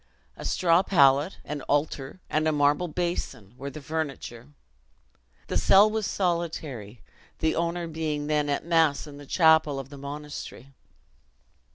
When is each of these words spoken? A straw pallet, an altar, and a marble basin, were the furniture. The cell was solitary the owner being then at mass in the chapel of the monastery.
A 0.35 0.45
straw 0.45 0.81
pallet, 0.81 1.37
an 1.45 1.61
altar, 1.69 2.21
and 2.27 2.47
a 2.47 2.51
marble 2.51 2.87
basin, 2.87 3.53
were 3.55 3.69
the 3.69 3.83
furniture. 3.83 4.47
The 5.45 5.57
cell 5.59 5.91
was 5.91 6.07
solitary 6.07 7.01
the 7.37 7.53
owner 7.55 7.87
being 7.87 8.25
then 8.25 8.49
at 8.49 8.65
mass 8.65 9.05
in 9.05 9.17
the 9.19 9.27
chapel 9.27 9.77
of 9.77 9.89
the 9.89 9.99
monastery. 9.99 10.73